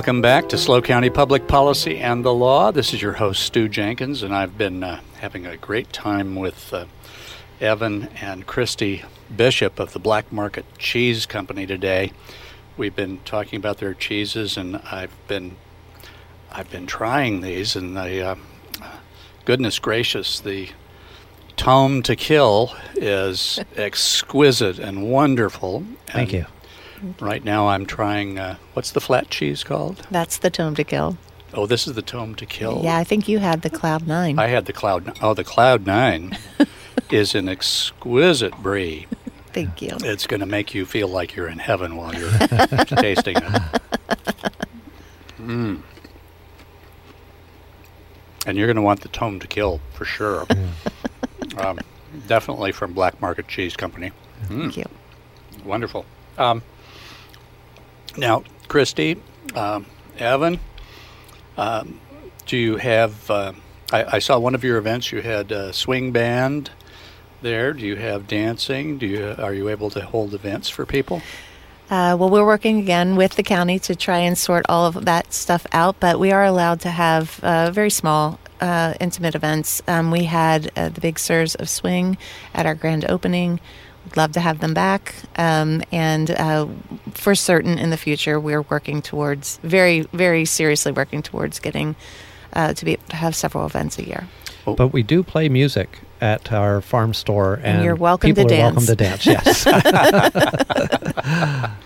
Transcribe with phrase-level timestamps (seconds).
[0.00, 2.72] Welcome back to SLO County Public Policy and the Law.
[2.72, 6.72] This is your host, Stew Jenkins, and I've been uh, having a great time with
[6.72, 6.86] uh,
[7.60, 9.04] Evan and Kristy
[9.36, 12.12] Bishop of the Black Market Cheese Company today.
[12.78, 15.56] We've been talking about their cheeses, and I've been
[16.50, 18.36] I've been trying these, and the uh,
[19.44, 20.70] goodness gracious, the
[21.56, 25.84] Tome to Kill is exquisite and wonderful.
[26.06, 26.46] Thank And
[27.02, 27.14] you.
[27.20, 28.38] Right now, I'm trying.
[28.38, 30.06] Uh, what's the flat cheese called?
[30.10, 31.16] That's the Tome to Kill.
[31.52, 32.82] Oh, this is the Tome to Kill.
[32.84, 34.38] Yeah, I think you had the Cloud Nine.
[34.38, 35.18] I had the Cloud.
[35.20, 36.38] Oh, the Cloud Nine
[37.10, 39.06] is an exquisite brie.
[39.52, 39.96] Thank you.
[40.04, 42.30] It's going to make you feel like you're in heaven while you're
[42.86, 43.80] tasting it.
[45.40, 45.82] Mm.
[48.46, 50.46] And you're going to want the Tome to Kill for sure.
[51.58, 51.80] um,
[52.28, 54.12] definitely from Black Market Cheese Company.
[54.44, 54.60] Mm.
[54.60, 54.86] Thank you.
[55.64, 56.06] Wonderful.
[56.38, 56.62] Um,
[58.16, 59.18] now, Kristy,
[59.54, 59.86] um,
[60.18, 60.60] Evan,
[61.56, 62.00] um,
[62.46, 63.30] do you have?
[63.30, 63.52] Uh,
[63.92, 65.12] I, I saw one of your events.
[65.12, 66.70] You had a swing band
[67.42, 67.72] there.
[67.72, 68.98] Do you have dancing?
[68.98, 71.22] Do you are you able to hold events for people?
[71.90, 75.32] Uh, well, we're working again with the county to try and sort all of that
[75.32, 79.82] stuff out, but we are allowed to have uh, very small, uh, intimate events.
[79.88, 82.16] Um, we had uh, the Big Sirs of Swing
[82.54, 83.58] at our grand opening.
[84.04, 85.14] We'd love to have them back.
[85.36, 86.66] Um, and uh,
[87.12, 91.96] for certain in the future, we're working towards, very, very seriously working towards getting
[92.52, 94.26] uh, to be able to have several events a year.
[94.64, 98.58] But we do play music at our farm store, and, you're welcome to people are
[98.58, 99.26] welcome to dance.
[99.26, 99.66] Yes.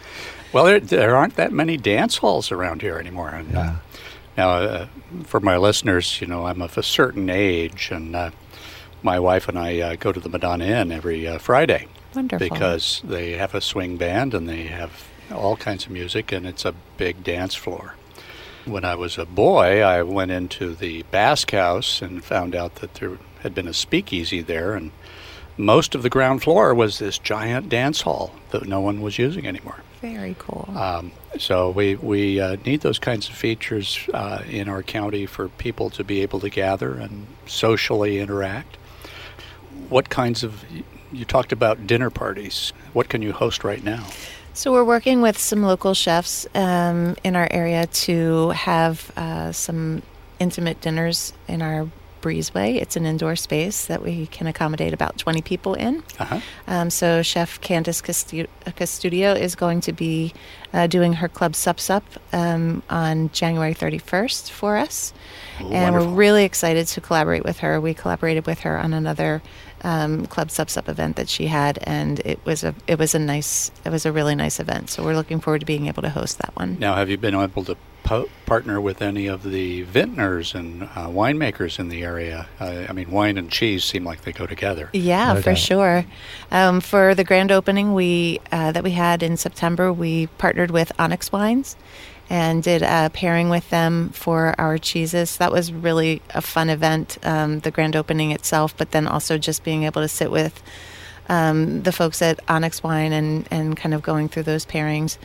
[0.55, 3.31] Well, there, there aren't that many dance halls around here anymore.
[3.31, 3.73] And, uh,
[4.37, 4.87] now, uh,
[5.25, 8.31] for my listeners, you know, I'm of a certain age, and uh,
[9.03, 12.49] my wife and I uh, go to the Madonna Inn every uh, Friday Wonderful.
[12.49, 16.65] because they have a swing band and they have all kinds of music, and it's
[16.65, 17.95] a big dance floor.
[18.65, 22.95] When I was a boy, I went into the Basque House and found out that
[22.95, 24.91] there had been a speakeasy there, and
[25.57, 29.47] most of the ground floor was this giant dance hall that no one was using
[29.47, 29.81] anymore.
[30.01, 30.69] Very cool.
[30.77, 35.49] Um, so we we uh, need those kinds of features uh, in our county for
[35.49, 38.77] people to be able to gather and socially interact.
[39.89, 40.65] What kinds of
[41.15, 42.73] you talked about dinner parties?
[42.93, 44.07] What can you host right now?
[44.53, 50.03] So we're working with some local chefs um, in our area to have uh, some
[50.39, 51.89] intimate dinners in our
[52.23, 52.77] breezeway.
[52.77, 56.03] It's an indoor space that we can accommodate about 20 people in.
[56.19, 56.41] Uh-huh.
[56.67, 60.33] Um, so Chef Candice Custu- Custudio is going to be
[60.73, 65.13] uh, doing her club sup sup um, on January 31st for us,
[65.61, 66.09] Oh, and wonderful.
[66.13, 67.79] we're really excited to collaborate with her.
[67.81, 69.43] We collaborated with her on another
[69.85, 73.19] um, club sup sup event that she had, and it was a it was a
[73.19, 74.91] nice it was a really nice event.
[74.91, 76.77] So we're looking forward to being able to host that one.
[76.81, 81.09] Now, have you been able to po- partner with any of the vintners and uh,
[81.09, 82.49] winemakers in the area?
[82.59, 84.91] Uh, I mean, wine and cheese seem like they go together.
[84.93, 85.59] Yeah, No for doubt.
[85.59, 86.05] sure.
[86.51, 90.93] Um, for the grand opening we uh, that we had in September, we partnered with
[90.99, 91.77] Onyx Wines
[92.31, 95.37] and did a pairing with them for our cheeses.
[95.37, 99.63] That was really a fun event, um, the grand opening itself, but then also just
[99.63, 100.63] being able to sit with
[101.29, 105.19] um, the folks at Onyx Wine and, and kind of going through those pairings.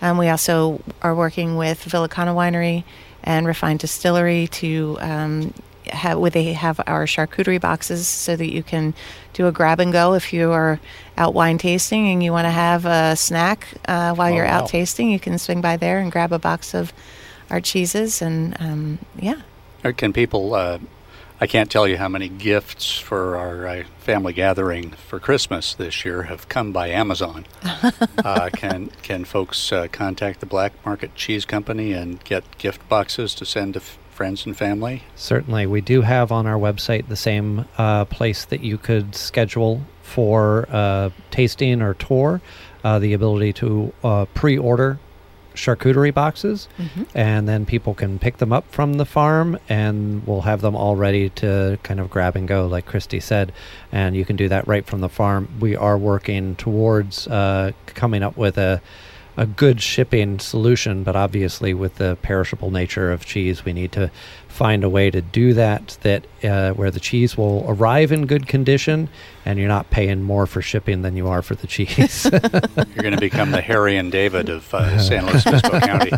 [0.00, 2.84] Um, we also are working with Villicana Winery
[3.22, 5.54] and Refined Distillery to um,
[5.88, 8.94] have where they have our charcuterie boxes so that you can
[9.32, 10.80] do a grab and go if you are
[11.18, 14.62] out wine tasting and you want to have a snack uh, while Oh, you're wow.
[14.62, 15.10] out tasting.
[15.10, 16.92] You can swing by there and grab a box of
[17.50, 19.42] our cheeses and um, yeah.
[19.84, 20.54] Or can people?
[20.54, 20.78] Uh,
[21.40, 26.04] I can't tell you how many gifts for our uh, family gathering for Christmas this
[26.04, 27.44] year have come by Amazon.
[28.24, 33.34] uh, can can folks uh, contact the Black Market Cheese Company and get gift boxes
[33.34, 35.02] to send to f- friends and family?
[35.16, 39.82] Certainly, we do have on our website the same uh, place that you could schedule
[40.02, 42.40] for uh, tasting or tour,
[42.84, 44.98] uh, the ability to uh, pre-order
[45.54, 46.68] charcuterie boxes,
[47.14, 50.96] and then people can pick them up from the farm, and we'll have them all
[50.96, 53.52] ready to kind of grab and go, like Kristy said,
[53.92, 55.48] and you can do that right from the farm.
[55.60, 58.82] We are working towards uh, coming up with a
[59.36, 64.10] a good shipping solution, but obviously with the perishable nature of cheese, we need to
[64.48, 68.46] find a way to do that that uh, where the cheese will arrive in good
[68.46, 69.08] condition,
[69.44, 72.24] and you're not paying more for shipping than you are for the cheese.
[72.32, 76.10] You're going to become the Harry and David of uh, San Luis Obispo County.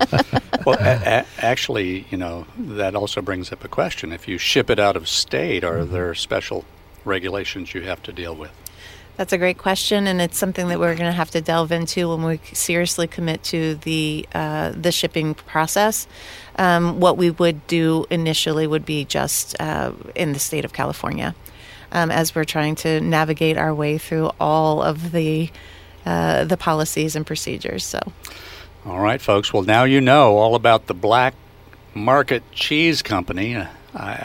[0.66, 4.12] Well, a- a- actually, you know, that also brings up a question.
[4.12, 6.66] If you ship it out of state, are there special
[7.06, 8.50] regulations you have to deal with?
[9.16, 12.10] That's a great question, and it's something that we're going to have to delve into
[12.10, 16.06] when we seriously commit to the uh, the shipping process.
[16.56, 21.34] Um, what we would do initially would be just uh, in the state of California,
[21.92, 25.50] um, as we're trying to navigate our way through all of the
[26.04, 27.84] uh, the policies and procedures.
[27.84, 28.00] So,
[28.84, 29.50] all right, folks.
[29.50, 31.32] Well, now you know all about the Black
[31.94, 33.56] Market Cheese Company.
[33.56, 33.66] I,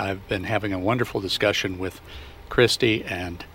[0.10, 2.02] I've been having a wonderful discussion with
[2.50, 3.46] Kristy and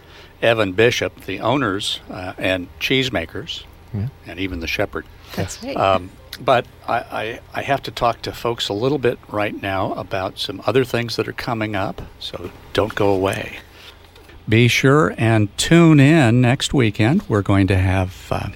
[0.43, 4.09] Evan Bishop, the owners uh, and cheesemakers, yeah.
[4.27, 5.07] and even the shepherd.
[5.35, 5.77] That's right.
[5.77, 6.11] Um,
[6.41, 10.39] but I, I, I, have to talk to folks a little bit right now about
[10.39, 13.59] some other things that are coming up, so don't go away.
[14.49, 17.29] Be sure and tune in next weekend.
[17.29, 18.51] We're going to have uh,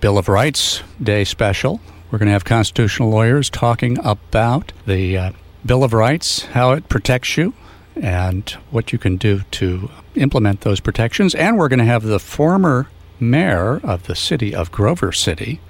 [0.00, 1.80] Bill of Rights Day special.
[2.10, 5.32] We're going to have constitutional lawyers talking about the uh,
[5.64, 7.54] Bill of Rights, how it protects you,
[7.96, 11.34] and what you can do to implement those protections.
[11.34, 12.88] And we're going to have the former
[13.20, 15.60] mayor of the city of Grover City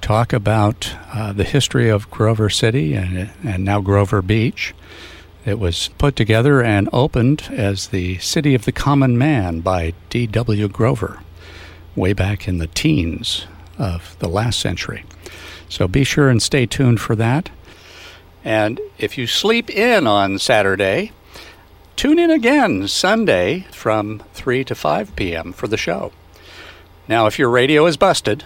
[0.00, 4.74] talk about uh, the history of Grover City and, and now Grover Beach.
[5.44, 10.68] It was put together and opened as the City of the Common Man by D.W.
[10.68, 11.20] Grover
[11.96, 13.46] way back in the teens
[13.78, 15.04] of the last century.
[15.68, 17.50] So be sure and stay tuned for that.
[18.44, 21.12] And if you sleep in on Saturday,
[22.02, 25.52] Tune in again Sunday from 3 to 5 p.m.
[25.52, 26.10] for the show.
[27.06, 28.42] Now, if your radio is busted,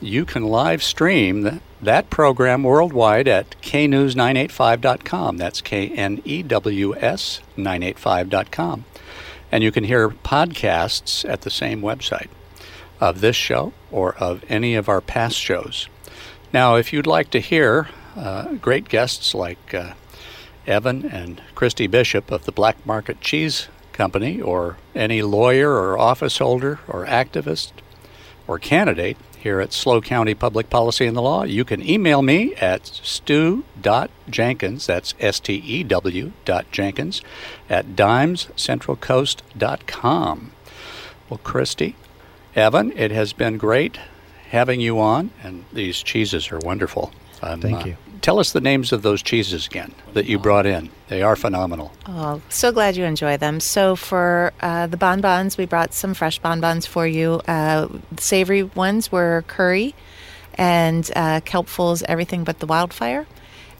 [0.00, 5.38] you can live stream that program worldwide at knews985.com.
[5.38, 8.84] That's K N E W S 985.com.
[9.50, 12.28] And you can hear podcasts at the same website
[13.00, 15.88] of this show or of any of our past shows.
[16.52, 19.94] Now, if you'd like to hear uh, great guests like uh,
[20.66, 26.38] Evan and Kristy Bishop of the Black Market Cheese Company, or any lawyer or office
[26.38, 27.72] holder or activist
[28.46, 32.54] or candidate here at SLO County Public Policy and the Law, you can email me
[32.54, 37.20] at stew.jenkins, that's S-T-E-W dot Jenkins,
[37.68, 40.50] at dimescentralcoast.com.
[41.28, 41.94] Well, Kristy,
[42.56, 43.98] Evan, it has been great
[44.48, 47.12] having you on, and these cheeses are wonderful.
[47.40, 47.96] Thank uh, you.
[48.20, 50.88] Tell us the names of those cheeses again that you brought in.
[51.08, 51.92] They are phenomenal.
[52.06, 53.60] Oh, so glad you enjoy them.
[53.60, 57.42] So for uh, the bonbons, we brought some fresh bonbons for you.
[57.46, 59.94] Uh, savory ones were curry,
[60.54, 63.26] and uh, kelpful's everything but the wildfire.